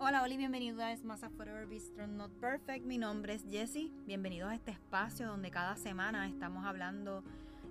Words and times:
Hola, 0.00 0.24
Oli, 0.24 0.36
bienvenidos 0.36 0.80
a 0.80 1.06
más 1.06 1.22
a 1.22 1.30
Forever 1.30 1.66
Bistro 1.66 2.08
Not 2.08 2.32
Perfect. 2.40 2.84
Mi 2.84 2.98
nombre 2.98 3.34
es 3.34 3.44
Jessie. 3.48 3.92
Bienvenidos 4.06 4.50
a 4.50 4.54
este 4.56 4.72
espacio 4.72 5.28
donde 5.28 5.52
cada 5.52 5.76
semana 5.76 6.26
estamos 6.26 6.66
hablando 6.66 7.22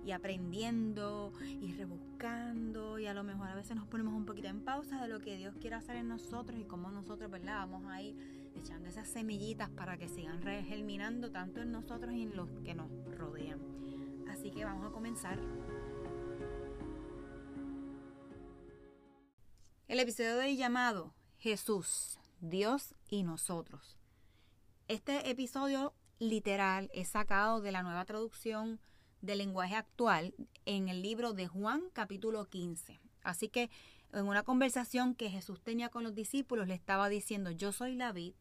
y 0.06 0.12
aprendiendo 0.12 1.34
y 1.42 1.72
rebuscando 1.74 2.98
y 2.98 3.06
a 3.06 3.14
lo 3.14 3.24
mejor 3.24 3.48
a 3.48 3.54
veces 3.54 3.76
nos 3.76 3.86
ponemos 3.86 4.14
un 4.14 4.24
poquito 4.24 4.48
en 4.48 4.64
pausa 4.64 5.02
de 5.02 5.08
lo 5.08 5.20
que 5.20 5.36
Dios 5.36 5.54
quiere 5.60 5.76
hacer 5.76 5.96
en 5.96 6.08
nosotros 6.08 6.58
y 6.58 6.64
cómo 6.64 6.90
nosotros, 6.90 7.30
¿verdad? 7.30 7.58
Vamos 7.58 7.84
a 7.86 8.00
ir 8.00 8.16
echando 8.56 8.88
esas 8.88 9.06
semillitas 9.06 9.68
para 9.68 9.98
que 9.98 10.08
sigan 10.08 10.40
germinando 10.42 11.30
tanto 11.30 11.60
en 11.60 11.72
nosotros 11.72 12.14
y 12.14 12.22
en 12.22 12.34
los 12.34 12.48
que 12.64 12.74
nos 12.74 12.90
rodean. 13.18 13.60
Así 14.30 14.50
que 14.50 14.64
vamos 14.64 14.86
a 14.86 14.92
comenzar. 14.92 15.38
El 19.88 20.00
episodio 20.00 20.38
de 20.38 20.56
llamado 20.56 21.14
Jesús, 21.44 22.18
Dios 22.40 22.94
y 23.10 23.22
nosotros. 23.22 23.98
Este 24.88 25.28
episodio 25.28 25.92
literal 26.18 26.88
es 26.94 27.08
sacado 27.08 27.60
de 27.60 27.70
la 27.70 27.82
nueva 27.82 28.06
traducción 28.06 28.80
del 29.20 29.36
lenguaje 29.36 29.76
actual 29.76 30.34
en 30.64 30.88
el 30.88 31.02
libro 31.02 31.34
de 31.34 31.46
Juan 31.46 31.82
capítulo 31.92 32.46
15. 32.46 32.98
Así 33.22 33.50
que 33.50 33.68
en 34.14 34.26
una 34.26 34.42
conversación 34.42 35.14
que 35.14 35.28
Jesús 35.28 35.60
tenía 35.62 35.90
con 35.90 36.02
los 36.02 36.14
discípulos 36.14 36.66
le 36.66 36.72
estaba 36.72 37.10
diciendo, 37.10 37.50
yo 37.50 37.72
soy 37.72 37.94
la 37.94 38.12
vid 38.12 38.32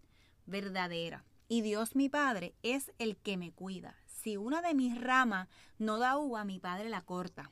verdadera 0.45 1.25
y 1.49 1.59
Dios 1.59 1.97
mi 1.97 2.07
Padre 2.07 2.55
es 2.63 2.93
el 2.99 3.17
que 3.17 3.35
me 3.35 3.51
cuida. 3.51 3.97
Si 4.07 4.37
una 4.37 4.61
de 4.61 4.73
mis 4.73 4.97
ramas 4.97 5.49
no 5.77 5.99
da 5.99 6.17
uva, 6.17 6.45
mi 6.45 6.57
Padre 6.57 6.87
la 6.87 7.01
corta, 7.01 7.51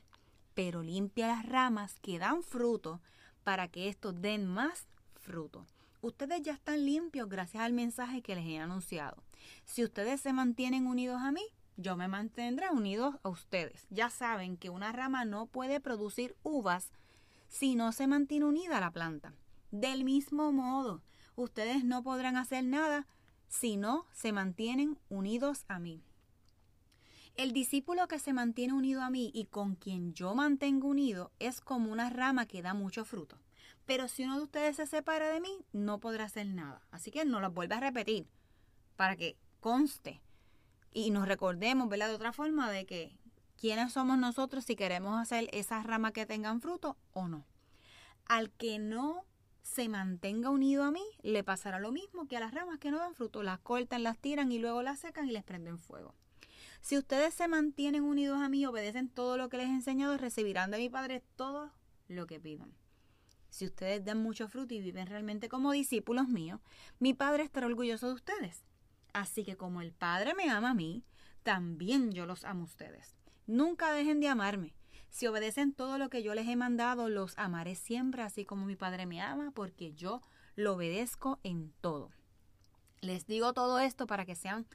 pero 0.54 0.82
limpia 0.82 1.26
las 1.26 1.44
ramas 1.44 2.00
que 2.00 2.18
dan 2.18 2.42
fruto 2.42 3.02
para 3.44 3.68
que 3.68 3.90
estos 3.90 4.18
den 4.22 4.46
más 4.46 4.86
fruto. 5.22 5.66
Ustedes 6.02 6.42
ya 6.42 6.52
están 6.52 6.84
limpios 6.84 7.28
gracias 7.28 7.62
al 7.62 7.72
mensaje 7.72 8.22
que 8.22 8.34
les 8.34 8.44
he 8.44 8.58
anunciado. 8.58 9.22
Si 9.64 9.84
ustedes 9.84 10.20
se 10.20 10.32
mantienen 10.32 10.86
unidos 10.86 11.22
a 11.22 11.32
mí, 11.32 11.42
yo 11.76 11.96
me 11.96 12.08
mantendré 12.08 12.70
unidos 12.70 13.14
a 13.22 13.28
ustedes. 13.28 13.86
Ya 13.88 14.10
saben 14.10 14.56
que 14.56 14.68
una 14.68 14.92
rama 14.92 15.24
no 15.24 15.46
puede 15.46 15.80
producir 15.80 16.36
uvas 16.42 16.90
si 17.48 17.74
no 17.74 17.92
se 17.92 18.06
mantiene 18.06 18.46
unida 18.46 18.78
a 18.78 18.80
la 18.80 18.90
planta. 18.90 19.32
Del 19.70 20.04
mismo 20.04 20.52
modo, 20.52 21.02
ustedes 21.36 21.84
no 21.84 22.02
podrán 22.02 22.36
hacer 22.36 22.64
nada 22.64 23.06
si 23.48 23.76
no 23.76 24.06
se 24.12 24.32
mantienen 24.32 24.98
unidos 25.08 25.64
a 25.68 25.78
mí. 25.78 26.02
El 27.34 27.52
discípulo 27.52 28.08
que 28.08 28.18
se 28.18 28.32
mantiene 28.32 28.74
unido 28.74 29.02
a 29.02 29.08
mí 29.08 29.30
y 29.34 29.46
con 29.46 29.74
quien 29.76 30.12
yo 30.12 30.34
mantengo 30.34 30.88
unido 30.88 31.30
es 31.38 31.60
como 31.60 31.90
una 31.90 32.10
rama 32.10 32.46
que 32.46 32.60
da 32.60 32.74
mucho 32.74 33.04
fruto. 33.04 33.38
Pero 33.86 34.08
si 34.08 34.24
uno 34.24 34.36
de 34.36 34.44
ustedes 34.44 34.76
se 34.76 34.86
separa 34.86 35.28
de 35.28 35.40
mí, 35.40 35.64
no 35.72 35.98
podrá 35.98 36.24
hacer 36.24 36.46
nada. 36.46 36.82
Así 36.90 37.10
que 37.10 37.24
no 37.24 37.40
lo 37.40 37.50
vuelve 37.50 37.74
a 37.74 37.80
repetir 37.80 38.26
para 38.96 39.16
que 39.16 39.36
conste 39.60 40.20
y 40.92 41.10
nos 41.10 41.26
recordemos, 41.26 41.88
¿verdad? 41.88 42.08
De 42.08 42.14
otra 42.14 42.32
forma 42.32 42.70
de 42.70 42.86
que 42.86 43.16
quiénes 43.56 43.92
somos 43.92 44.18
nosotros 44.18 44.64
si 44.64 44.76
queremos 44.76 45.20
hacer 45.20 45.48
esas 45.52 45.86
ramas 45.86 46.12
que 46.12 46.26
tengan 46.26 46.60
fruto 46.60 46.96
o 47.12 47.28
no. 47.28 47.46
Al 48.26 48.50
que 48.50 48.78
no 48.78 49.24
se 49.62 49.88
mantenga 49.88 50.50
unido 50.50 50.84
a 50.84 50.90
mí, 50.90 51.04
le 51.22 51.44
pasará 51.44 51.78
lo 51.78 51.92
mismo 51.92 52.26
que 52.26 52.36
a 52.36 52.40
las 52.40 52.52
ramas 52.52 52.78
que 52.78 52.90
no 52.90 52.98
dan 52.98 53.14
fruto. 53.14 53.42
Las 53.42 53.60
cortan, 53.60 54.02
las 54.02 54.18
tiran 54.18 54.52
y 54.52 54.58
luego 54.58 54.82
las 54.82 55.00
secan 55.00 55.28
y 55.28 55.32
les 55.32 55.44
prenden 55.44 55.78
fuego. 55.78 56.14
Si 56.80 56.98
ustedes 56.98 57.34
se 57.34 57.46
mantienen 57.46 58.02
unidos 58.02 58.40
a 58.40 58.48
mí, 58.48 58.66
obedecen 58.66 59.08
todo 59.08 59.36
lo 59.36 59.48
que 59.48 59.58
les 59.58 59.68
he 59.68 59.72
enseñado, 59.72 60.16
recibirán 60.16 60.72
de 60.72 60.78
mi 60.78 60.88
Padre 60.88 61.22
todo 61.36 61.70
lo 62.08 62.26
que 62.26 62.40
pidan. 62.40 62.74
Si 63.52 63.66
ustedes 63.66 64.02
dan 64.02 64.16
mucho 64.16 64.48
fruto 64.48 64.72
y 64.72 64.80
viven 64.80 65.06
realmente 65.06 65.50
como 65.50 65.72
discípulos 65.72 66.26
míos, 66.26 66.58
mi 66.98 67.12
Padre 67.12 67.42
estará 67.42 67.66
orgulloso 67.66 68.06
de 68.06 68.14
ustedes. 68.14 68.64
Así 69.12 69.44
que 69.44 69.58
como 69.58 69.82
el 69.82 69.92
Padre 69.92 70.34
me 70.34 70.48
ama 70.48 70.70
a 70.70 70.74
mí, 70.74 71.04
también 71.42 72.12
yo 72.12 72.24
los 72.24 72.44
amo 72.44 72.62
a 72.62 72.64
ustedes. 72.64 73.14
Nunca 73.46 73.92
dejen 73.92 74.20
de 74.20 74.28
amarme. 74.28 74.72
Si 75.10 75.26
obedecen 75.26 75.74
todo 75.74 75.98
lo 75.98 76.08
que 76.08 76.22
yo 76.22 76.34
les 76.34 76.48
he 76.48 76.56
mandado, 76.56 77.10
los 77.10 77.36
amaré 77.36 77.74
siempre, 77.74 78.22
así 78.22 78.46
como 78.46 78.64
mi 78.64 78.74
Padre 78.74 79.04
me 79.04 79.20
ama, 79.20 79.50
porque 79.50 79.92
yo 79.92 80.22
lo 80.56 80.72
obedezco 80.72 81.38
en 81.42 81.74
todo. 81.82 82.10
Les 83.02 83.26
digo 83.26 83.52
todo 83.52 83.80
esto 83.80 84.06
para 84.06 84.24
que 84.24 84.34
sean 84.34 84.66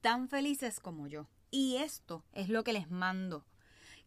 tan 0.00 0.28
felices 0.28 0.78
como 0.78 1.08
yo. 1.08 1.26
Y 1.50 1.78
esto 1.78 2.24
es 2.32 2.48
lo 2.48 2.62
que 2.62 2.74
les 2.74 2.92
mando, 2.92 3.44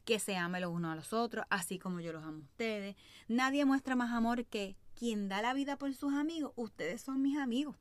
que 0.06 0.20
se 0.20 0.36
amen 0.36 0.62
los 0.62 0.72
unos 0.72 0.92
a 0.92 0.96
los 0.96 1.14
otros, 1.14 1.46
así 1.50 1.80
como 1.80 2.00
yo 2.00 2.14
los 2.14 2.24
amo 2.24 2.40
a 2.40 2.46
ustedes. 2.46 2.96
Nadie 3.28 3.66
muestra 3.66 3.96
más 3.96 4.12
amor 4.12 4.46
que 4.46 4.76
quien 4.96 5.30
da 5.30 5.42
la 5.42 5.54
vida 5.54 5.78
por 5.78 5.94
sus 5.94 6.14
amigos. 6.14 6.54
Ustedes 6.56 7.02
son 7.02 7.22
mis 7.22 7.38
amigos. 7.38 7.78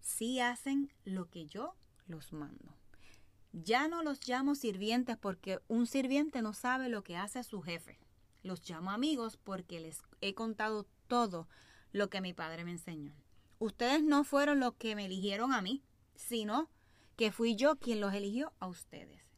Si 0.00 0.40
hacen 0.40 0.92
lo 1.04 1.28
que 1.28 1.46
yo 1.46 1.74
los 2.06 2.32
mando. 2.32 2.76
Ya 3.52 3.88
no 3.88 4.02
los 4.02 4.26
llamo 4.26 4.54
sirvientes 4.54 5.16
porque 5.16 5.58
un 5.68 5.86
sirviente 5.86 6.40
no 6.40 6.52
sabe 6.52 6.88
lo 6.88 7.02
que 7.02 7.16
hace 7.16 7.42
su 7.42 7.62
jefe. 7.62 7.98
Los 8.42 8.68
llamo 8.68 8.90
amigos 8.90 9.36
porque 9.36 9.80
les 9.80 10.02
he 10.20 10.34
contado 10.34 10.86
todo 11.08 11.48
lo 11.92 12.08
que 12.08 12.20
mi 12.20 12.32
padre 12.32 12.64
me 12.64 12.70
enseñó. 12.70 13.12
Ustedes 13.58 14.02
no 14.02 14.24
fueron 14.24 14.60
los 14.60 14.74
que 14.74 14.94
me 14.94 15.06
eligieron 15.06 15.52
a 15.52 15.60
mí, 15.60 15.82
sino 16.14 16.70
que 17.16 17.32
fui 17.32 17.56
yo 17.56 17.76
quien 17.76 18.00
los 18.00 18.14
eligió 18.14 18.52
a 18.60 18.68
ustedes. 18.68 19.29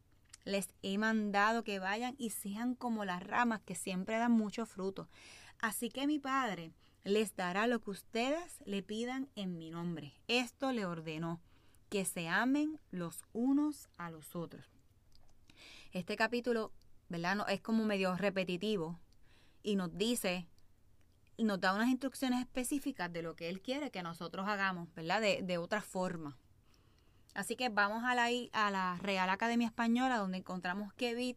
Les 0.45 0.69
he 0.83 0.99
mandado 0.99 1.63
que 1.65 1.79
vayan 1.79 2.15
y 2.19 2.31
sean 2.31 2.75
como 2.75 3.05
las 3.05 3.23
ramas 3.23 3.63
que 3.63 3.75
siempre 3.75 4.19
dan 4.19 4.33
mucho 4.33 4.67
fruto. 4.67 5.09
Así 5.59 5.89
que 5.89 6.07
mi 6.07 6.19
Padre 6.19 6.73
les 7.05 7.35
dará 7.37 7.67
lo 7.67 7.81
que 7.81 7.91
ustedes 7.91 8.59
le 8.65 8.83
pidan 8.83 9.29
en 9.35 9.59
mi 9.59 9.71
nombre. 9.71 10.15
Esto 10.29 10.73
le 10.73 10.85
ordenó, 10.85 11.41
que 11.89 12.05
se 12.05 12.29
amen 12.29 12.81
los 12.91 13.25
unos 13.33 13.89
a 13.99 14.11
los 14.11 14.35
otros. 14.35 14.65
Este 15.93 16.17
capítulo, 16.17 16.73
¿verdad? 17.09 17.37
No, 17.37 17.47
es 17.47 17.61
como 17.61 17.85
medio 17.85 18.17
repetitivo 18.17 18.99
y 19.63 19.77
nos 19.77 19.97
dice, 19.97 20.49
nos 21.39 21.61
da 21.61 21.75
unas 21.75 21.89
instrucciones 21.89 22.41
específicas 22.41 23.13
de 23.13 23.23
lo 23.23 23.37
que 23.37 23.49
Él 23.49 23.61
quiere 23.61 23.91
que 23.91 24.03
nosotros 24.03 24.49
hagamos, 24.49 24.93
¿verdad? 24.95 25.21
De, 25.21 25.43
de 25.43 25.59
otra 25.59 25.83
forma. 25.83 26.39
Así 27.35 27.57
que 27.57 27.69
vamos 27.69 28.05
a 28.05 28.15
la, 28.15 28.29
a 28.53 28.71
la 28.71 28.99
Real 29.01 29.31
Academia 29.31 29.67
Española 29.67 30.19
donde 30.19 30.39
encontramos 30.39 30.93
que 30.95 31.15
vid 31.15 31.37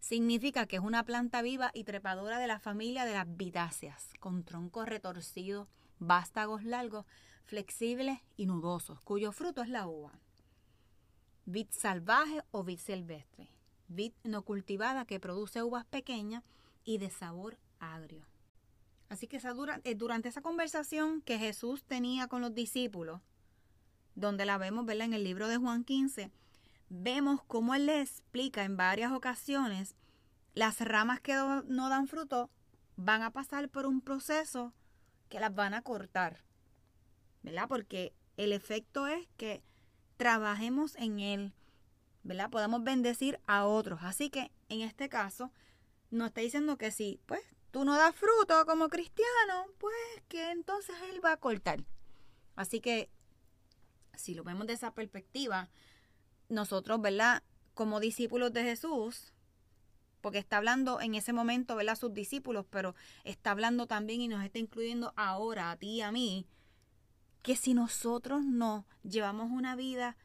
significa 0.00 0.66
que 0.66 0.76
es 0.76 0.82
una 0.82 1.04
planta 1.04 1.42
viva 1.42 1.70
y 1.74 1.84
trepadora 1.84 2.38
de 2.38 2.46
la 2.46 2.60
familia 2.60 3.04
de 3.04 3.14
las 3.14 3.36
vitáceas, 3.36 4.12
con 4.20 4.44
tronco 4.44 4.84
retorcido, 4.84 5.66
vástagos 5.98 6.62
largos, 6.62 7.06
flexibles 7.44 8.18
y 8.36 8.46
nudosos, 8.46 9.00
cuyo 9.00 9.32
fruto 9.32 9.62
es 9.62 9.68
la 9.68 9.86
uva. 9.86 10.12
Vid 11.46 11.68
salvaje 11.70 12.42
o 12.50 12.64
vid 12.64 12.78
silvestre. 12.78 13.48
Vid 13.88 14.12
no 14.22 14.42
cultivada 14.42 15.04
que 15.04 15.20
produce 15.20 15.62
uvas 15.62 15.84
pequeñas 15.84 16.44
y 16.84 16.98
de 16.98 17.10
sabor 17.10 17.58
agrio. 17.80 18.26
Así 19.08 19.26
que 19.26 19.38
eh, 19.84 19.94
durante 19.94 20.28
esa 20.28 20.40
conversación 20.40 21.20
que 21.22 21.38
Jesús 21.38 21.84
tenía 21.84 22.28
con 22.28 22.40
los 22.40 22.54
discípulos, 22.54 23.20
donde 24.14 24.44
la 24.44 24.58
vemos 24.58 24.84
¿verdad? 24.86 25.06
en 25.06 25.14
el 25.14 25.24
libro 25.24 25.48
de 25.48 25.56
Juan 25.56 25.84
15, 25.84 26.30
vemos 26.88 27.42
cómo 27.46 27.74
él 27.74 27.86
le 27.86 28.00
explica 28.00 28.64
en 28.64 28.76
varias 28.76 29.12
ocasiones 29.12 29.94
las 30.54 30.80
ramas 30.80 31.20
que 31.20 31.34
no 31.34 31.88
dan 31.88 32.06
fruto 32.06 32.50
van 32.96 33.22
a 33.22 33.30
pasar 33.30 33.68
por 33.68 33.86
un 33.86 34.00
proceso 34.00 34.72
que 35.28 35.40
las 35.40 35.54
van 35.54 35.74
a 35.74 35.82
cortar, 35.82 36.44
¿verdad? 37.42 37.66
Porque 37.68 38.14
el 38.36 38.52
efecto 38.52 39.06
es 39.06 39.26
que 39.36 39.62
trabajemos 40.16 40.94
en 40.96 41.18
él, 41.18 41.54
¿verdad? 42.22 42.50
Podemos 42.50 42.84
bendecir 42.84 43.40
a 43.46 43.66
otros. 43.66 44.00
Así 44.02 44.30
que 44.30 44.52
en 44.68 44.80
este 44.82 45.08
caso, 45.08 45.50
nos 46.10 46.28
está 46.28 46.40
diciendo 46.40 46.78
que 46.78 46.92
si, 46.92 47.20
pues, 47.26 47.42
tú 47.70 47.84
no 47.84 47.96
das 47.96 48.14
fruto 48.14 48.64
como 48.66 48.88
cristiano, 48.88 49.66
pues 49.78 49.94
que 50.28 50.52
entonces 50.52 50.94
él 51.10 51.24
va 51.24 51.32
a 51.32 51.36
cortar. 51.36 51.84
Así 52.54 52.80
que 52.80 53.10
si 54.16 54.34
lo 54.34 54.44
vemos 54.44 54.66
de 54.66 54.74
esa 54.74 54.94
perspectiva, 54.94 55.68
nosotros, 56.48 57.00
¿verdad? 57.00 57.42
Como 57.74 58.00
discípulos 58.00 58.52
de 58.52 58.62
Jesús, 58.62 59.32
porque 60.20 60.38
está 60.38 60.56
hablando 60.56 61.00
en 61.00 61.14
ese 61.14 61.32
momento, 61.32 61.76
¿verdad? 61.76 61.96
Sus 61.96 62.14
discípulos, 62.14 62.64
pero 62.70 62.94
está 63.24 63.50
hablando 63.50 63.86
también 63.86 64.20
y 64.20 64.28
nos 64.28 64.42
está 64.42 64.58
incluyendo 64.58 65.12
ahora, 65.16 65.70
a 65.70 65.76
ti 65.76 65.96
y 65.96 66.00
a 66.00 66.12
mí, 66.12 66.46
que 67.42 67.56
si 67.56 67.74
nosotros 67.74 68.42
no 68.42 68.86
llevamos 69.02 69.50
una 69.50 69.76
vida 69.76 70.16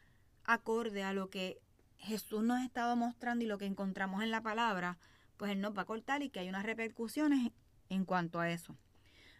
acorde 0.44 1.02
a 1.02 1.12
lo 1.12 1.28
que 1.28 1.60
Jesús 1.98 2.42
nos 2.42 2.58
ha 2.58 2.64
estado 2.64 2.96
mostrando 2.96 3.44
y 3.44 3.48
lo 3.48 3.58
que 3.58 3.66
encontramos 3.66 4.22
en 4.22 4.30
la 4.30 4.42
palabra, 4.42 4.98
pues 5.36 5.52
Él 5.52 5.60
nos 5.60 5.76
va 5.76 5.82
a 5.82 5.86
cortar 5.86 6.22
y 6.22 6.30
que 6.30 6.40
hay 6.40 6.48
unas 6.48 6.64
repercusiones 6.64 7.52
en 7.90 8.04
cuanto 8.06 8.40
a 8.40 8.50
eso. 8.50 8.76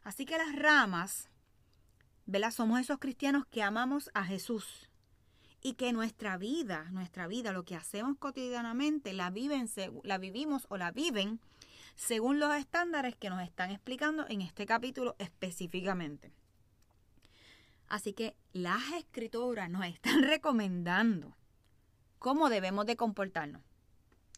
Así 0.03 0.27
que 0.27 0.37
las 0.37 0.55
ramas 0.55 1.31
¿verdad? 2.31 2.53
Somos 2.53 2.81
esos 2.81 2.99
cristianos 2.99 3.45
que 3.47 3.63
amamos 3.63 4.11
a 4.15 4.25
Jesús 4.25 4.89
y 5.63 5.75
que 5.75 5.93
nuestra 5.93 6.39
vida, 6.39 6.89
nuestra 6.91 7.27
vida, 7.27 7.53
lo 7.53 7.65
que 7.65 7.77
hacemos 7.77 8.17
cotidianamente, 8.19 9.13
la, 9.13 9.31
viven, 9.31 9.69
la 10.05 10.19
vivimos 10.19 10.67
o 10.69 10.77
la 10.77 10.93
viven 10.93 11.41
según 11.97 12.39
los 12.39 12.55
estándares 12.55 13.17
que 13.17 13.31
nos 13.31 13.43
están 13.43 13.71
explicando 13.71 14.27
en 14.29 14.43
este 14.43 14.65
capítulo 14.65 15.17
específicamente. 15.19 16.33
Así 17.89 18.13
que 18.13 18.37
las 18.53 18.93
escrituras 18.93 19.69
nos 19.69 19.85
están 19.85 20.23
recomendando 20.29 21.37
cómo 22.21 22.49
debemos 22.49 22.87
de 22.87 22.97
comportarnos, 22.97 23.63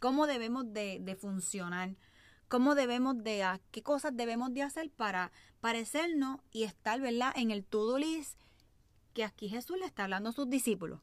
cómo 0.01 0.27
debemos 0.27 0.73
de, 0.73 1.17
funcionar, 1.21 1.95
cómo 2.53 2.75
debemos 2.75 3.25
de, 3.25 3.49
qué 3.71 3.83
cosas 3.83 4.15
debemos 4.15 4.53
de 4.53 4.61
hacer 4.61 4.91
para 4.91 5.33
parecernos 5.63 6.39
y 6.51 6.65
estar, 6.65 7.01
¿verdad?, 7.01 7.33
en 7.35 7.51
el 7.51 7.65
to-do 7.65 7.97
list 7.97 8.39
que 9.15 9.25
aquí 9.25 9.49
Jesús 9.49 9.79
le 9.79 9.87
está 9.87 10.05
hablando 10.05 10.29
a 10.29 10.33
sus 10.35 10.51
discípulos. 10.51 11.01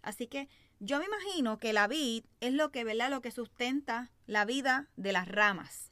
Así 0.00 0.28
que 0.28 0.48
yo 0.78 1.00
me 1.00 1.06
imagino 1.06 1.58
que 1.58 1.72
la 1.72 1.88
vid 1.88 2.24
es 2.38 2.52
lo 2.52 2.70
que, 2.70 2.84
¿verdad?, 2.84 3.10
lo 3.10 3.20
que 3.20 3.32
sustenta 3.32 4.12
la 4.26 4.44
vida 4.44 4.88
de 4.94 5.10
las 5.10 5.26
ramas. 5.26 5.90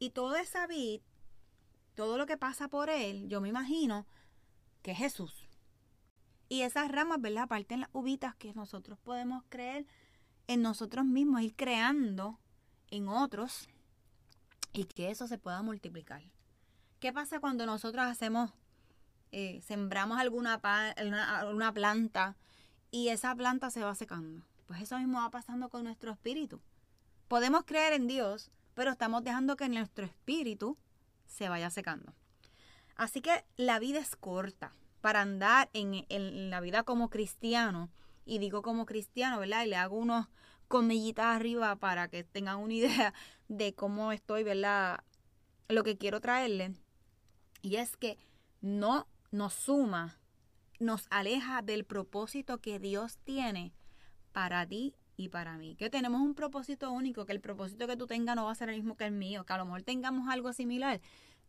Y 0.00 0.10
toda 0.10 0.40
esa 0.40 0.66
vid, 0.66 1.00
todo 1.94 2.18
lo 2.18 2.26
que 2.26 2.36
pasa 2.36 2.66
por 2.66 2.90
él, 2.90 3.28
yo 3.28 3.40
me 3.40 3.50
imagino 3.50 4.04
que 4.82 4.90
es 4.90 4.98
Jesús. 4.98 5.46
Y 6.48 6.62
esas 6.62 6.90
ramas, 6.90 7.20
¿verdad? 7.20 7.46
Parten 7.46 7.82
las 7.82 7.90
uvitas 7.92 8.34
que 8.34 8.52
nosotros 8.52 8.98
podemos 8.98 9.44
creer 9.48 9.86
en 10.48 10.60
nosotros 10.60 11.04
mismos, 11.04 11.42
ir 11.42 11.54
creando 11.54 12.40
en 12.90 13.06
otros 13.06 13.68
y 14.72 14.84
que 14.84 15.10
eso 15.10 15.26
se 15.26 15.38
pueda 15.38 15.62
multiplicar. 15.62 16.22
¿Qué 17.00 17.12
pasa 17.12 17.40
cuando 17.40 17.66
nosotros 17.66 18.06
hacemos, 18.06 18.52
eh, 19.32 19.60
sembramos 19.62 20.18
alguna, 20.18 20.60
una 21.50 21.72
planta 21.72 22.36
y 22.90 23.08
esa 23.08 23.34
planta 23.34 23.70
se 23.70 23.82
va 23.82 23.94
secando? 23.94 24.46
Pues 24.66 24.80
eso 24.82 24.98
mismo 24.98 25.20
va 25.20 25.30
pasando 25.30 25.68
con 25.68 25.84
nuestro 25.84 26.12
espíritu. 26.12 26.60
Podemos 27.28 27.64
creer 27.64 27.92
en 27.92 28.06
Dios, 28.06 28.50
pero 28.74 28.90
estamos 28.90 29.24
dejando 29.24 29.56
que 29.56 29.68
nuestro 29.68 30.06
espíritu 30.06 30.76
se 31.26 31.48
vaya 31.48 31.70
secando. 31.70 32.12
Así 32.96 33.20
que 33.20 33.44
la 33.56 33.78
vida 33.78 33.98
es 33.98 34.16
corta 34.16 34.72
para 35.00 35.20
andar 35.20 35.68
en, 35.72 36.50
la 36.50 36.60
vida 36.60 36.82
como 36.82 37.10
cristiano. 37.10 37.90
Y 38.24 38.38
digo 38.38 38.62
como 38.62 38.86
cristiano, 38.86 39.38
¿verdad? 39.38 39.64
Y 39.64 39.68
le 39.68 39.76
hago 39.76 39.96
unos 39.96 40.26
comillitas 40.66 41.26
arriba 41.26 41.76
para 41.76 42.08
que 42.08 42.24
tengan 42.24 42.58
una 42.58 42.74
idea 42.74 43.14
de 43.48 43.74
cómo 43.74 44.12
estoy, 44.12 44.42
¿verdad? 44.42 45.00
Lo 45.68 45.82
que 45.82 45.96
quiero 45.96 46.20
traerle. 46.20 46.74
Y 47.62 47.76
es 47.76 47.96
que 47.96 48.18
no 48.60 49.06
nos 49.30 49.54
suma, 49.54 50.18
nos 50.78 51.06
aleja 51.10 51.62
del 51.62 51.84
propósito 51.84 52.58
que 52.58 52.78
Dios 52.78 53.18
tiene 53.24 53.72
para 54.32 54.66
ti 54.66 54.94
y 55.16 55.30
para 55.30 55.56
mí. 55.56 55.76
Que 55.76 55.90
tenemos 55.90 56.20
un 56.20 56.34
propósito 56.34 56.90
único, 56.90 57.26
que 57.26 57.32
el 57.32 57.40
propósito 57.40 57.86
que 57.86 57.96
tú 57.96 58.06
tengas 58.06 58.36
no 58.36 58.44
va 58.44 58.52
a 58.52 58.54
ser 58.54 58.68
el 58.68 58.76
mismo 58.76 58.96
que 58.96 59.06
el 59.06 59.12
mío, 59.12 59.44
que 59.44 59.52
a 59.52 59.58
lo 59.58 59.64
mejor 59.64 59.82
tengamos 59.82 60.28
algo 60.28 60.52
similar. 60.52 61.00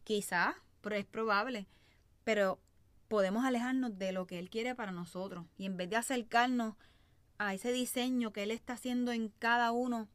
Quizás, 0.03 0.55
pero 0.81 0.95
es 0.95 1.05
probable. 1.05 1.67
Pero 2.23 2.59
podemos 3.07 3.45
alejarnos 3.45 3.97
de 3.97 4.11
lo 4.11 4.27
que 4.27 4.39
Él 4.39 4.49
quiere 4.49 4.75
para 4.75 4.91
nosotros. 4.91 5.45
Y 5.57 5.65
en 5.65 5.77
vez 5.77 5.89
de 5.89 5.97
acercarnos 5.97 6.75
a 7.37 7.53
ese 7.53 7.71
diseño 7.71 8.31
que 8.31 8.43
Él 8.43 8.51
está 8.51 8.73
haciendo 8.73 9.11
en 9.11 9.29
cada 9.39 9.71
uno 9.71 10.07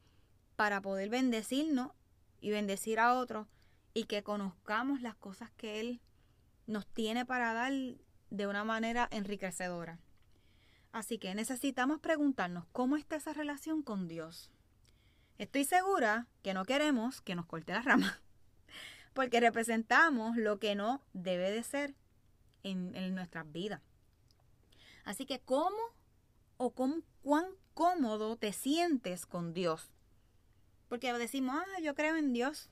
para 0.56 0.80
poder 0.80 1.08
bendecirnos 1.08 1.92
y 2.40 2.50
bendecir 2.50 2.98
a 3.00 3.14
otros 3.14 3.46
y 3.94 4.04
que 4.04 4.22
conozcamos 4.22 5.00
las 5.02 5.14
cosas 5.14 5.50
que 5.52 5.80
Él 5.80 6.00
nos 6.66 6.86
tiene 6.86 7.24
para 7.24 7.52
dar 7.52 7.72
de 8.30 8.46
una 8.46 8.64
manera 8.64 9.08
enriquecedora. 9.10 9.98
Así 10.92 11.18
que 11.18 11.34
necesitamos 11.34 12.00
preguntarnos 12.00 12.64
cómo 12.72 12.96
está 12.96 13.16
esa 13.16 13.32
relación 13.32 13.82
con 13.82 14.08
Dios. 14.08 14.50
Estoy 15.38 15.64
segura 15.64 16.26
que 16.42 16.54
no 16.54 16.64
queremos 16.64 17.20
que 17.20 17.34
nos 17.34 17.46
corte 17.46 17.72
la 17.72 17.82
rama, 17.82 18.20
porque 19.14 19.40
representamos 19.40 20.36
lo 20.36 20.58
que 20.58 20.74
no 20.74 21.02
debe 21.12 21.50
de 21.50 21.62
ser 21.62 21.94
en, 22.62 22.94
en 22.94 23.14
nuestras 23.14 23.50
vidas. 23.50 23.80
Así 25.04 25.26
que, 25.26 25.40
¿cómo 25.40 25.78
o 26.62 26.70
cómo, 26.70 27.02
cuán 27.22 27.46
cómodo 27.74 28.36
te 28.36 28.52
sientes 28.52 29.26
con 29.26 29.52
Dios? 29.52 29.90
Porque 30.88 31.12
decimos, 31.12 31.56
ah, 31.58 31.80
yo 31.80 31.94
creo 31.94 32.16
en 32.16 32.32
Dios, 32.32 32.70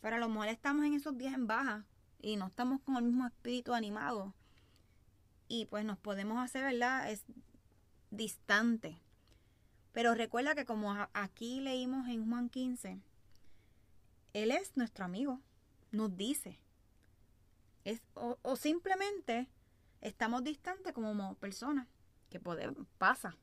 pero 0.00 0.16
a 0.16 0.18
lo 0.18 0.28
mejor 0.28 0.48
estamos 0.48 0.86
en 0.86 0.94
esos 0.94 1.18
días 1.18 1.34
en 1.34 1.46
baja 1.46 1.84
y 2.22 2.36
no 2.36 2.46
estamos 2.46 2.80
con 2.80 2.96
el 2.96 3.04
mismo 3.04 3.26
espíritu 3.26 3.74
animado 3.74 4.34
y 5.48 5.66
pues 5.66 5.84
nos 5.84 5.98
podemos 5.98 6.38
hacer, 6.38 6.62
¿verdad? 6.62 7.10
Es 7.10 7.24
distante. 8.10 9.02
Pero 9.92 10.14
recuerda 10.14 10.54
que 10.54 10.64
como 10.64 10.92
aquí 11.12 11.60
leímos 11.60 12.08
en 12.08 12.30
Juan 12.30 12.48
15, 12.48 13.00
Él 14.32 14.50
es 14.52 14.76
nuestro 14.76 15.04
amigo, 15.04 15.40
nos 15.90 16.16
dice. 16.16 16.60
Es, 17.84 18.00
o, 18.14 18.56
simplemente 18.56 19.48
estamos 20.00 20.44
distantes 20.44 20.92
como 20.92 21.34
personas, 21.34 21.88
que 22.30 22.40
puede, 22.40 22.72
pasa. 22.98 23.36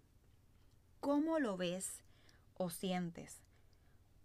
¿Cómo 1.00 1.40
lo 1.40 1.58
ves 1.58 2.04
o 2.56 2.70
sientes? 2.70 3.42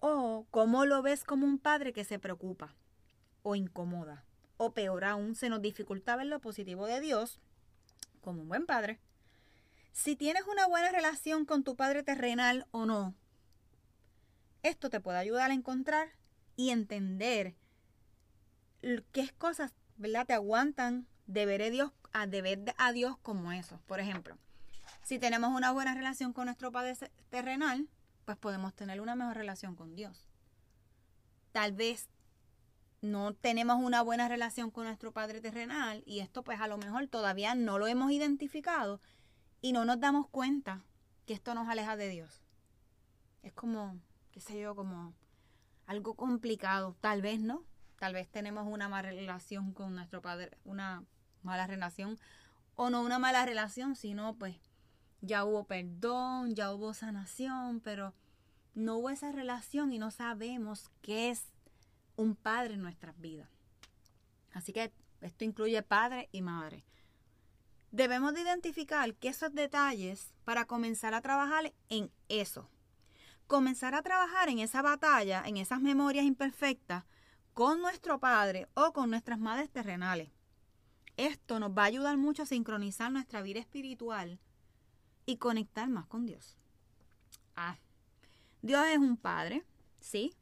O 0.00 0.46
cómo 0.50 0.86
lo 0.86 1.02
ves 1.02 1.24
como 1.24 1.46
un 1.46 1.58
padre 1.58 1.92
que 1.92 2.04
se 2.04 2.18
preocupa 2.18 2.74
o 3.42 3.54
incomoda. 3.54 4.24
O 4.56 4.72
peor 4.72 5.04
aún, 5.04 5.34
se 5.34 5.48
nos 5.48 5.60
dificulta 5.60 6.16
ver 6.16 6.26
lo 6.26 6.40
positivo 6.40 6.86
de 6.86 7.00
Dios 7.00 7.40
como 8.20 8.42
un 8.42 8.48
buen 8.48 8.66
padre. 8.66 9.00
Si 9.92 10.16
tienes 10.16 10.44
una 10.46 10.66
buena 10.66 10.90
relación 10.90 11.44
con 11.44 11.64
tu 11.64 11.76
padre 11.76 12.02
terrenal 12.02 12.66
o 12.70 12.86
no, 12.86 13.14
esto 14.62 14.88
te 14.88 15.00
puede 15.00 15.18
ayudar 15.18 15.50
a 15.50 15.54
encontrar 15.54 16.08
y 16.56 16.70
entender 16.70 17.54
qué 19.12 19.30
cosas 19.36 19.74
¿verdad? 19.96 20.26
te 20.26 20.32
aguantan 20.32 21.06
de 21.26 21.46
ver 21.46 21.62
a 21.62 21.70
Dios, 21.70 21.92
a, 22.12 22.26
de 22.26 22.74
a 22.78 22.92
Dios 22.92 23.16
como 23.18 23.52
eso. 23.52 23.80
Por 23.86 24.00
ejemplo, 24.00 24.38
si 25.02 25.18
tenemos 25.18 25.54
una 25.54 25.72
buena 25.72 25.94
relación 25.94 26.32
con 26.32 26.46
nuestro 26.46 26.72
padre 26.72 26.94
terrenal, 27.28 27.88
pues 28.24 28.36
podemos 28.38 28.74
tener 28.74 29.00
una 29.00 29.14
mejor 29.14 29.36
relación 29.36 29.74
con 29.74 29.94
Dios. 29.94 30.26
Tal 31.52 31.72
vez 31.72 32.08
no 33.02 33.34
tenemos 33.34 33.78
una 33.82 34.00
buena 34.00 34.28
relación 34.28 34.70
con 34.70 34.84
nuestro 34.84 35.12
Padre 35.12 35.40
terrenal 35.40 36.02
y 36.06 36.20
esto 36.20 36.44
pues 36.44 36.60
a 36.60 36.68
lo 36.68 36.78
mejor 36.78 37.08
todavía 37.08 37.54
no 37.54 37.78
lo 37.78 37.88
hemos 37.88 38.12
identificado 38.12 39.00
y 39.60 39.72
no 39.72 39.84
nos 39.84 39.98
damos 39.98 40.28
cuenta 40.28 40.84
que 41.26 41.34
esto 41.34 41.52
nos 41.54 41.68
aleja 41.68 41.96
de 41.96 42.08
Dios. 42.08 42.42
Es 43.42 43.52
como, 43.52 43.98
qué 44.30 44.40
sé 44.40 44.58
yo, 44.60 44.76
como 44.76 45.14
algo 45.86 46.14
complicado, 46.14 46.96
tal 47.00 47.22
vez 47.22 47.40
no, 47.40 47.64
tal 47.98 48.14
vez 48.14 48.28
tenemos 48.30 48.66
una 48.68 48.88
mala 48.88 49.10
relación 49.10 49.72
con 49.72 49.96
nuestro 49.96 50.22
Padre, 50.22 50.56
una 50.64 51.04
mala 51.42 51.66
relación 51.66 52.18
o 52.76 52.88
no 52.88 53.02
una 53.02 53.18
mala 53.18 53.44
relación, 53.44 53.96
sino 53.96 54.36
pues 54.36 54.56
ya 55.22 55.44
hubo 55.44 55.64
perdón, 55.64 56.54
ya 56.54 56.72
hubo 56.72 56.92
sanación, 56.92 57.80
pero 57.80 58.12
no 58.74 58.96
hubo 58.96 59.08
esa 59.08 59.32
relación 59.32 59.92
y 59.92 59.98
no 59.98 60.10
sabemos 60.10 60.90
qué 61.00 61.30
es 61.30 61.46
un 62.16 62.34
padre 62.34 62.74
en 62.74 62.82
nuestras 62.82 63.18
vidas. 63.18 63.48
Así 64.52 64.72
que 64.72 64.92
esto 65.20 65.44
incluye 65.44 65.82
padre 65.82 66.28
y 66.32 66.42
madre. 66.42 66.84
Debemos 67.92 68.34
de 68.34 68.42
identificar 68.42 69.14
que 69.14 69.28
esos 69.28 69.54
detalles 69.54 70.34
para 70.44 70.64
comenzar 70.64 71.14
a 71.14 71.20
trabajar 71.20 71.72
en 71.88 72.10
eso. 72.28 72.68
Comenzar 73.46 73.94
a 73.94 74.02
trabajar 74.02 74.48
en 74.48 74.58
esa 74.58 74.82
batalla, 74.82 75.42
en 75.46 75.56
esas 75.56 75.80
memorias 75.80 76.24
imperfectas 76.24 77.04
con 77.54 77.80
nuestro 77.80 78.18
padre 78.18 78.66
o 78.74 78.92
con 78.92 79.10
nuestras 79.10 79.38
madres 79.38 79.70
terrenales. 79.70 80.30
Esto 81.16 81.60
nos 81.60 81.70
va 81.70 81.82
a 81.82 81.86
ayudar 81.86 82.16
mucho 82.16 82.42
a 82.42 82.46
sincronizar 82.46 83.12
nuestra 83.12 83.42
vida 83.42 83.60
espiritual 83.60 84.40
y 85.26 85.36
conectar 85.36 85.88
más 85.88 86.06
con 86.06 86.26
Dios. 86.26 86.56
Ah, 87.56 87.78
Dios 88.62 88.86
es 88.86 88.98
un 88.98 89.16
padre, 89.16 89.64
¿sí? 90.00 90.34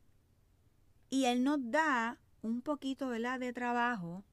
Y 1.08 1.24
Él 1.24 1.42
nos 1.42 1.58
da 1.70 2.18
un 2.42 2.62
poquito 2.62 3.08
¿verdad? 3.08 3.40
de 3.40 3.52
trabajo 3.52 4.24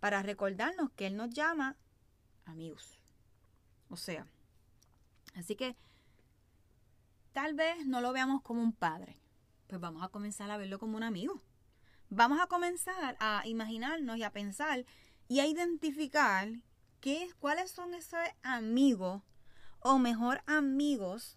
para 0.00 0.22
recordarnos 0.22 0.90
que 0.92 1.06
Él 1.06 1.16
nos 1.16 1.30
llama 1.30 1.76
amigos. 2.44 2.98
O 3.88 3.96
sea, 3.96 4.26
así 5.34 5.56
que 5.56 5.76
tal 7.32 7.54
vez 7.54 7.86
no 7.86 8.00
lo 8.00 8.12
veamos 8.12 8.42
como 8.42 8.62
un 8.62 8.72
padre, 8.72 9.16
pues 9.66 9.80
vamos 9.80 10.02
a 10.02 10.08
comenzar 10.08 10.50
a 10.50 10.56
verlo 10.56 10.78
como 10.78 10.96
un 10.96 11.02
amigo. 11.02 11.40
Vamos 12.10 12.40
a 12.40 12.46
comenzar 12.46 13.16
a 13.18 13.42
imaginarnos 13.46 14.16
y 14.18 14.22
a 14.22 14.30
pensar 14.30 14.84
y 15.28 15.40
a 15.40 15.46
identificar 15.46 16.48
qué, 17.00 17.30
cuáles 17.38 17.70
son 17.70 17.94
esos 17.94 18.20
amigos 18.42 19.22
o 19.84 19.98
mejor 19.98 20.40
amigos 20.46 21.36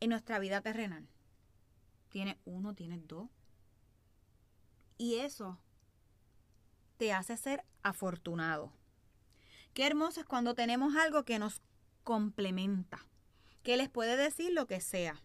en 0.00 0.10
nuestra 0.10 0.38
vida 0.38 0.62
terrenal. 0.62 1.06
Tiene 2.08 2.38
uno, 2.46 2.74
tiene 2.74 2.98
dos, 2.98 3.28
y 4.96 5.16
eso 5.16 5.58
te 6.96 7.12
hace 7.12 7.36
ser 7.36 7.64
afortunado. 7.82 8.72
Qué 9.74 9.86
hermoso 9.86 10.20
es 10.20 10.26
cuando 10.26 10.54
tenemos 10.54 10.96
algo 10.96 11.24
que 11.24 11.38
nos 11.38 11.60
complementa, 12.02 13.04
que 13.62 13.76
les 13.76 13.90
puede 13.90 14.16
decir 14.16 14.52
lo 14.52 14.66
que 14.66 14.80
sea, 14.80 15.20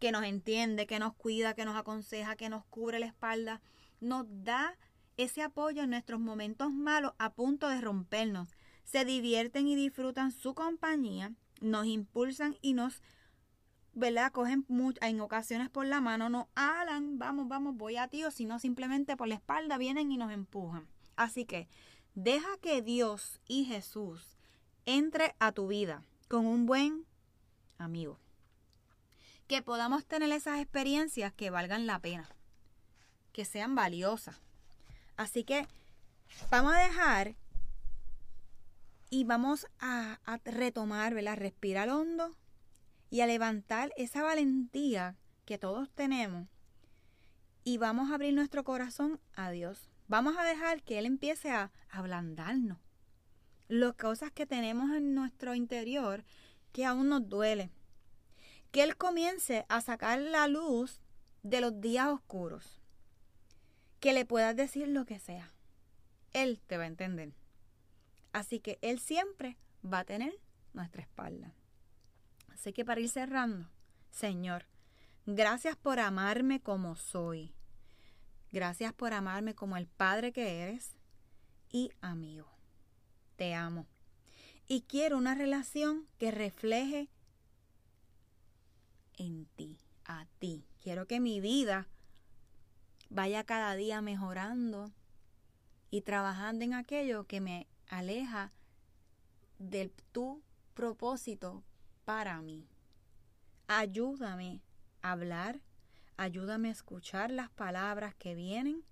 que 0.00 0.10
nos 0.10 0.24
entiende, 0.24 0.88
que 0.88 0.98
nos 0.98 1.14
cuida, 1.14 1.54
que 1.54 1.64
nos 1.64 1.76
aconseja, 1.76 2.34
que 2.34 2.48
nos 2.48 2.64
cubre 2.64 2.98
la 2.98 3.06
espalda, 3.06 3.62
nos 4.00 4.26
da 4.28 4.76
ese 5.16 5.42
apoyo 5.42 5.84
en 5.84 5.90
nuestros 5.90 6.18
momentos 6.18 6.72
malos 6.72 7.12
a 7.18 7.32
punto 7.32 7.68
de 7.68 7.80
rompernos. 7.80 8.48
Se 8.86 9.04
divierten 9.04 9.68
y 9.68 9.76
disfrutan 9.76 10.32
su 10.32 10.54
compañía, 10.54 11.34
nos 11.60 11.86
impulsan 11.86 12.56
y 12.62 12.72
nos, 12.72 13.02
¿verdad? 13.92 14.32
Cogen 14.32 14.64
en 15.00 15.20
ocasiones 15.20 15.68
por 15.68 15.86
la 15.86 16.00
mano, 16.00 16.30
nos 16.30 16.46
alan, 16.54 17.18
vamos, 17.18 17.48
vamos, 17.48 17.76
voy 17.76 17.96
a 17.96 18.08
ti, 18.08 18.24
o 18.24 18.30
si 18.30 18.46
no, 18.46 18.58
simplemente 18.58 19.16
por 19.16 19.28
la 19.28 19.34
espalda 19.34 19.76
vienen 19.76 20.10
y 20.12 20.16
nos 20.16 20.32
empujan. 20.32 20.86
Así 21.16 21.44
que 21.44 21.68
deja 22.14 22.56
que 22.62 22.80
Dios 22.80 23.40
y 23.46 23.64
Jesús 23.64 24.38
entre 24.86 25.34
a 25.40 25.52
tu 25.52 25.66
vida 25.66 26.02
con 26.28 26.46
un 26.46 26.64
buen 26.64 27.04
amigo. 27.78 28.18
Que 29.48 29.62
podamos 29.62 30.06
tener 30.06 30.30
esas 30.32 30.60
experiencias 30.60 31.32
que 31.32 31.50
valgan 31.50 31.86
la 31.86 31.98
pena, 31.98 32.28
que 33.32 33.44
sean 33.44 33.74
valiosas. 33.74 34.40
Así 35.16 35.44
que 35.44 35.66
vamos 36.50 36.74
a 36.74 36.78
dejar 36.78 37.34
y 39.16 39.24
vamos 39.24 39.66
a, 39.80 40.18
retomar, 40.44 41.14
¿verdad? 41.14 41.38
Respirar 41.38 41.88
hondo 41.88 42.36
y 43.08 43.22
a 43.22 43.26
levantar 43.26 43.90
esa 43.96 44.22
valentía 44.22 45.16
que 45.46 45.56
todos 45.56 45.90
tenemos 45.90 46.48
y 47.64 47.78
vamos 47.78 48.10
a 48.10 48.16
abrir 48.16 48.34
nuestro 48.34 48.62
corazón 48.62 49.18
a 49.32 49.50
Dios. 49.50 49.88
Vamos 50.06 50.36
a 50.36 50.42
dejar 50.42 50.82
que 50.82 50.98
Él 50.98 51.06
empiece 51.06 51.50
a 51.50 51.72
ablandarnos. 51.88 52.76
Las 53.68 53.94
cosas 53.94 54.32
que 54.32 54.44
tenemos 54.44 54.94
en 54.94 55.14
nuestro 55.14 55.54
interior 55.54 56.22
que 56.72 56.84
aún 56.84 57.08
nos 57.08 57.26
duele. 57.26 57.70
Que 58.70 58.82
Él 58.82 58.98
comience 58.98 59.64
a 59.70 59.80
sacar 59.80 60.20
la 60.20 60.46
luz 60.46 61.00
de 61.42 61.62
los 61.62 61.80
días 61.80 62.08
oscuros. 62.08 62.82
Que 63.98 64.12
le 64.12 64.26
puedas 64.26 64.54
decir 64.54 64.88
lo 64.88 65.06
que 65.06 65.18
sea. 65.18 65.54
Él 66.34 66.60
te 66.66 66.76
va 66.76 66.82
a 66.84 66.88
entender. 66.88 67.32
Así 68.36 68.60
que 68.60 68.78
Él 68.82 69.00
siempre 69.00 69.56
va 69.82 70.00
a 70.00 70.04
tener 70.04 70.38
nuestra 70.74 71.00
espalda. 71.00 71.54
Así 72.52 72.74
que 72.74 72.84
para 72.84 73.00
ir 73.00 73.08
cerrando, 73.08 73.70
Señor, 74.10 74.66
gracias 75.24 75.74
por 75.74 76.00
amarme 76.00 76.60
como 76.60 76.96
soy. 76.96 77.54
Gracias 78.52 78.92
por 78.92 79.14
amarme 79.14 79.54
como 79.54 79.78
el 79.78 79.86
Padre 79.86 80.32
que 80.32 80.60
eres 80.60 80.98
y 81.72 81.90
amigo. 82.02 82.46
Te 83.36 83.54
amo 83.54 83.86
y 84.68 84.82
quiero 84.82 85.16
una 85.16 85.34
relación 85.34 86.06
que 86.18 86.30
refleje 86.30 87.08
en 89.16 89.46
ti, 89.56 89.78
a 90.04 90.26
ti. 90.38 90.66
Quiero 90.82 91.06
que 91.06 91.20
mi 91.20 91.40
vida 91.40 91.88
vaya 93.08 93.44
cada 93.44 93.74
día 93.76 94.02
mejorando 94.02 94.92
y 95.90 96.02
trabajando 96.02 96.66
en 96.66 96.74
aquello 96.74 97.24
que 97.26 97.40
me 97.40 97.66
aleja 97.88 98.52
de 99.58 99.92
tu 100.12 100.42
propósito 100.74 101.64
para 102.04 102.40
mí. 102.40 102.68
Ayúdame 103.66 104.62
a 105.02 105.12
hablar, 105.12 105.60
ayúdame 106.16 106.68
a 106.68 106.72
escuchar 106.72 107.30
las 107.30 107.50
palabras 107.50 108.14
que 108.14 108.34
vienen 108.34 108.84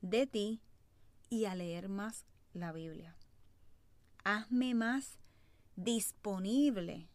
de 0.00 0.26
ti 0.26 0.62
y 1.28 1.44
a 1.44 1.54
leer 1.54 1.88
más 1.88 2.26
la 2.52 2.72
Biblia. 2.72 3.16
Hazme 4.24 4.74
más 4.74 5.18
disponible 5.76 7.08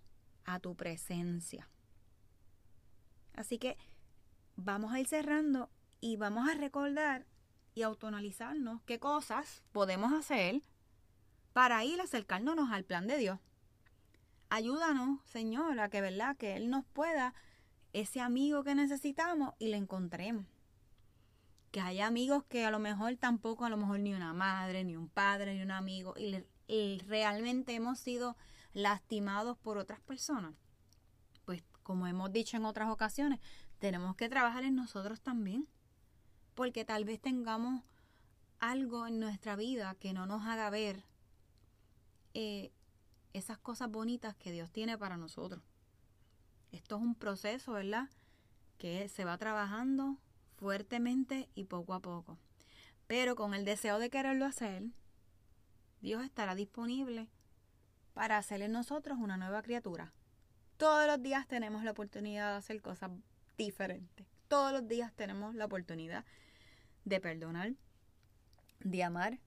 a 0.46 0.60
tu 0.60 0.75
presencia. 0.75 1.70
Así 3.34 3.60
que 3.60 3.77
vamos 4.56 4.91
a 4.91 5.00
ir 5.00 5.08
cerrando 5.08 5.70
y 6.01 6.17
vamos 6.17 6.50
a 6.50 6.56
recordar 6.56 7.25
y 7.75 7.84
autonalizarnos 7.84 8.82
qué 8.84 9.00
cosas 9.00 9.63
podemos 9.72 10.12
hacer 10.12 10.63
para 11.57 11.83
ir 11.83 11.99
acercándonos 11.99 12.69
al 12.71 12.83
plan 12.83 13.07
de 13.07 13.17
Dios. 13.17 13.39
Ayúdanos, 14.47 15.19
Señor, 15.25 15.79
a 15.79 15.89
que 15.89 16.01
verdad 16.01 16.37
que 16.37 16.55
Él 16.55 16.69
nos 16.69 16.85
pueda 16.85 17.33
ese 17.93 18.21
amigo 18.21 18.63
que 18.63 18.75
necesitamos 18.75 19.55
y 19.57 19.69
le 19.69 19.77
encontremos. 19.77 20.45
Que 21.71 21.81
haya 21.81 22.05
amigos 22.05 22.43
que 22.43 22.63
a 22.63 22.69
lo 22.69 22.77
mejor 22.77 23.15
tampoco, 23.15 23.65
a 23.65 23.71
lo 23.71 23.77
mejor 23.77 24.01
ni 24.01 24.13
una 24.13 24.33
madre, 24.33 24.83
ni 24.83 24.95
un 24.95 25.09
padre, 25.09 25.55
ni 25.55 25.63
un 25.63 25.71
amigo, 25.71 26.13
y 26.67 26.99
realmente 27.07 27.73
hemos 27.73 27.97
sido 27.97 28.37
lastimados 28.73 29.57
por 29.57 29.79
otras 29.79 29.99
personas, 30.01 30.53
pues 31.43 31.63
como 31.81 32.05
hemos 32.05 32.31
dicho 32.31 32.55
en 32.55 32.65
otras 32.65 32.91
ocasiones, 32.91 33.39
tenemos 33.79 34.15
que 34.15 34.29
trabajar 34.29 34.63
en 34.63 34.75
nosotros 34.75 35.21
también, 35.21 35.67
porque 36.53 36.85
tal 36.85 37.03
vez 37.03 37.19
tengamos 37.19 37.81
algo 38.59 39.07
en 39.07 39.19
nuestra 39.19 39.55
vida 39.55 39.95
que 39.95 40.13
no 40.13 40.27
nos 40.27 40.45
haga 40.45 40.69
ver 40.69 41.03
eh, 42.39 42.72
esas 43.34 43.58
cosas 43.58 43.89
bonitas 43.89 44.36
que 44.36 44.51
Dios 44.51 44.70
tiene 44.72 44.96
para 44.96 45.17
nosotros. 45.17 45.63
Esto 46.72 46.98
es 46.98 47.01
un 47.01 47.15
proceso, 47.15 47.72
¿verdad? 47.72 48.10
Que 48.77 49.10
se 49.10 49.25
va 49.25 49.39
trabajando 49.39 50.20
fuertemente 50.56 51.50
y 51.56 51.63
poco 51.63 51.96
a 51.96 52.00
poco. 52.00 52.38
Pero 53.08 53.36
con 53.36 53.56
el 53.56 53.65
deseo 53.65 53.98
de 53.98 54.12
quererlo 54.12 54.46
hacer, 54.46 54.84
Dios 56.01 56.24
estará 56.24 56.53
disponible 56.53 57.27
para 58.13 58.38
hacer 58.38 58.62
en 58.62 58.72
nosotros 58.72 59.17
una 59.17 59.38
nueva 59.38 59.63
criatura. 59.63 60.13
Todos 60.77 61.08
los 61.08 61.20
días 61.24 61.48
tenemos 61.48 61.84
la 61.84 61.89
oportunidad 61.89 62.51
de 62.51 62.58
hacer 62.58 62.84
cosas 62.84 63.10
diferentes. 63.58 64.27
Todos 64.48 64.72
los 64.72 64.88
días 64.88 65.12
tenemos 65.15 65.56
la 65.56 65.65
oportunidad 65.65 66.24
de 67.03 67.20
perdonar, 67.20 67.74
de 68.82 69.03
amar, 69.03 69.39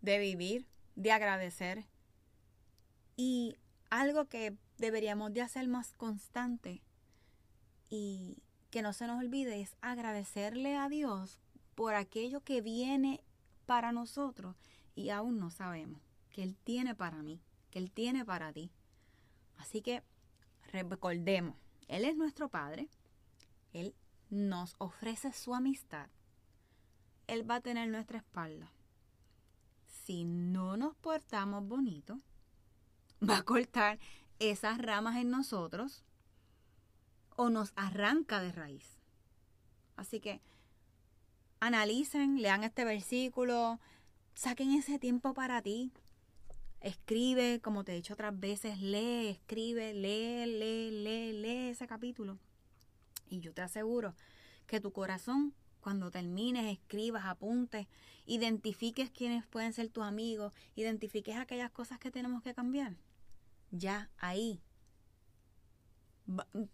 de 0.00 0.18
vivir, 0.18 0.66
de 0.94 1.12
agradecer. 1.12 1.91
Y 3.16 3.56
algo 3.90 4.26
que 4.26 4.56
deberíamos 4.78 5.32
de 5.32 5.42
hacer 5.42 5.68
más 5.68 5.92
constante 5.94 6.82
y 7.90 8.42
que 8.70 8.82
no 8.82 8.92
se 8.92 9.06
nos 9.06 9.18
olvide 9.18 9.60
es 9.60 9.76
agradecerle 9.82 10.76
a 10.76 10.88
Dios 10.88 11.38
por 11.74 11.94
aquello 11.94 12.40
que 12.40 12.62
viene 12.62 13.22
para 13.66 13.92
nosotros 13.92 14.56
y 14.94 15.10
aún 15.10 15.38
no 15.38 15.50
sabemos 15.50 16.00
que 16.30 16.42
Él 16.42 16.56
tiene 16.64 16.94
para 16.94 17.22
mí, 17.22 17.40
que 17.70 17.78
Él 17.78 17.90
tiene 17.90 18.24
para 18.24 18.52
ti. 18.52 18.70
Así 19.58 19.82
que 19.82 20.02
recordemos, 20.72 21.56
Él 21.88 22.04
es 22.04 22.16
nuestro 22.16 22.48
Padre, 22.48 22.88
Él 23.72 23.94
nos 24.30 24.74
ofrece 24.78 25.32
su 25.32 25.54
amistad, 25.54 26.08
Él 27.26 27.48
va 27.48 27.56
a 27.56 27.60
tener 27.60 27.88
nuestra 27.88 28.18
espalda. 28.18 28.72
Si 30.04 30.24
no 30.24 30.76
nos 30.76 30.96
portamos 30.96 31.68
bonito, 31.68 32.18
va 33.28 33.38
a 33.38 33.42
cortar 33.42 33.98
esas 34.38 34.78
ramas 34.78 35.16
en 35.16 35.30
nosotros 35.30 36.04
o 37.36 37.50
nos 37.50 37.72
arranca 37.76 38.40
de 38.40 38.52
raíz. 38.52 38.98
Así 39.96 40.20
que 40.20 40.40
analicen, 41.60 42.42
lean 42.42 42.64
este 42.64 42.84
versículo, 42.84 43.78
Saquen 44.34 44.72
ese 44.72 44.98
tiempo 44.98 45.34
para 45.34 45.60
ti. 45.60 45.92
Escribe, 46.80 47.60
como 47.60 47.84
te 47.84 47.92
he 47.92 47.96
dicho 47.96 48.14
otras 48.14 48.38
veces, 48.38 48.80
lee, 48.80 49.28
escribe, 49.28 49.92
lee, 49.92 50.46
lee, 50.46 50.90
lee, 50.90 51.32
lee 51.32 51.68
ese 51.68 51.86
capítulo. 51.86 52.38
Y 53.28 53.40
yo 53.40 53.52
te 53.52 53.62
aseguro 53.62 54.16
que 54.66 54.80
tu 54.80 54.90
corazón, 54.92 55.54
cuando 55.80 56.10
termines, 56.10 56.72
escribas, 56.72 57.26
apuntes, 57.26 57.86
identifiques 58.26 59.10
quiénes 59.10 59.46
pueden 59.46 59.72
ser 59.72 59.90
tus 59.90 60.04
amigos, 60.04 60.52
identifiques 60.74 61.36
aquellas 61.36 61.70
cosas 61.70 61.98
que 61.98 62.10
tenemos 62.10 62.42
que 62.42 62.54
cambiar. 62.54 62.96
Ya 63.72 64.10
ahí, 64.18 64.62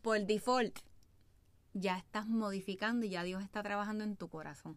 por 0.03 0.27
default, 0.27 0.79
ya 1.73 1.97
estás 1.97 2.27
modificando 2.27 3.07
y 3.07 3.11
ya 3.11 3.23
Dios 3.23 3.43
está 3.43 3.63
trabajando 3.63 4.05
en 4.05 4.17
tu 4.17 4.29
corazón. 4.29 4.77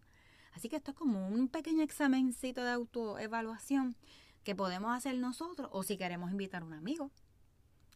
Así 0.52 0.68
que 0.68 0.76
esto 0.76 0.92
es 0.92 0.96
como 0.96 1.28
un 1.28 1.48
pequeño 1.48 1.82
examencito 1.82 2.62
de 2.62 2.70
autoevaluación 2.70 3.96
que 4.44 4.54
podemos 4.54 4.96
hacer 4.96 5.18
nosotros 5.18 5.68
o 5.72 5.82
si 5.82 5.96
queremos 5.96 6.30
invitar 6.30 6.62
a 6.62 6.66
un 6.66 6.74
amigo 6.74 7.10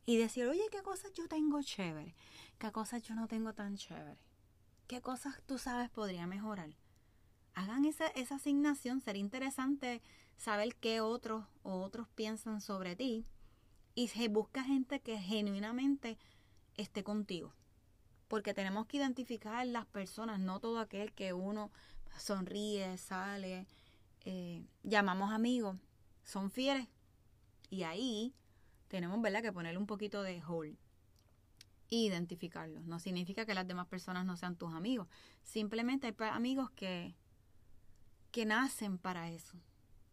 y 0.07 0.17
decir, 0.17 0.47
oye, 0.47 0.65
¿qué 0.71 0.83
cosas 0.83 1.13
yo 1.13 1.29
tengo 1.29 1.63
chévere? 1.63 2.15
¿Qué 2.59 2.73
cosas 2.73 3.03
yo 3.03 3.15
no 3.15 3.29
tengo 3.29 3.53
tan 3.53 3.77
chévere? 3.77 4.19
¿Qué 4.87 5.01
cosas 5.01 5.41
tú 5.47 5.59
sabes 5.59 5.91
podría 5.91 6.27
mejorar? 6.27 6.77
Hagan 7.55 7.85
esa, 7.85 8.07
esa 8.09 8.37
asignación, 8.37 9.01
sería 9.01 9.21
interesante 9.23 10.03
saber 10.37 10.77
qué 10.77 11.01
otros 11.01 11.45
o 11.63 11.81
otros 11.81 12.09
piensan 12.09 12.61
sobre 12.61 12.97
ti 12.97 13.27
y 13.97 14.09
se 14.09 14.29
busca 14.29 14.63
gente 14.63 15.01
que 15.01 15.19
genuinamente 15.19 16.19
esté 16.77 17.03
contigo. 17.03 17.55
Porque 18.29 18.53
tenemos 18.53 18.87
que 18.87 18.99
identificar 18.99 19.67
las 19.67 19.87
personas, 19.87 20.39
no 20.39 20.61
todo 20.61 20.79
aquel 20.79 21.13
que 21.15 21.33
uno 21.33 21.73
sonríe, 22.19 22.99
sale, 22.99 23.67
eh, 24.27 24.63
llamamos 24.83 25.33
amigos, 25.33 25.79
son 26.25 26.51
fieles. 26.51 26.87
Y 27.71 27.85
ahí 27.85 28.35
tenemos 28.89 29.21
¿verdad? 29.23 29.43
que 29.43 29.53
ponerle 29.53 29.79
un 29.79 29.87
poquito 29.87 30.23
de 30.23 30.43
hold 30.45 30.77
e 31.89 31.97
identificarlos. 31.97 32.85
No 32.85 32.99
significa 32.99 33.47
que 33.47 33.55
las 33.55 33.67
demás 33.67 33.87
personas 33.87 34.27
no 34.27 34.37
sean 34.37 34.57
tus 34.57 34.75
amigos. 34.75 35.09
Simplemente 35.43 36.07
hay 36.07 36.29
amigos 36.31 36.71
que, 36.73 37.17
que 38.31 38.45
nacen 38.45 38.99
para 38.99 39.31
eso. 39.31 39.57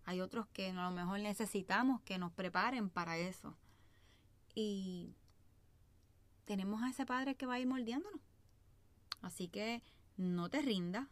Hay 0.06 0.22
otros 0.22 0.48
que 0.48 0.70
a 0.70 0.90
lo 0.90 0.92
mejor 0.92 1.20
necesitamos 1.20 2.02
que 2.04 2.18
nos 2.18 2.32
preparen 2.32 2.90
para 2.90 3.18
eso. 3.18 3.58
Y 4.56 5.16
tenemos 6.46 6.82
a 6.84 6.90
ese 6.90 7.06
Padre 7.06 7.36
que 7.36 7.46
va 7.46 7.56
a 7.56 7.60
ir 7.60 7.68
moldeándonos. 7.68 8.22
Así 9.22 9.48
que 9.48 9.82
no 10.18 10.50
te 10.50 10.62
rindas. 10.62 11.08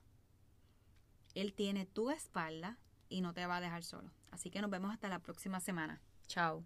Él 1.33 1.53
tiene 1.53 1.85
tu 1.85 2.09
espalda 2.11 2.77
y 3.09 3.21
no 3.21 3.33
te 3.33 3.45
va 3.45 3.57
a 3.57 3.61
dejar 3.61 3.83
solo. 3.83 4.11
Así 4.31 4.49
que 4.49 4.61
nos 4.61 4.69
vemos 4.69 4.91
hasta 4.91 5.09
la 5.09 5.19
próxima 5.19 5.59
semana. 5.59 6.01
Chao. 6.27 6.65